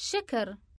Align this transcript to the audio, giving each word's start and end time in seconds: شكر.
شكر. 0.00 0.56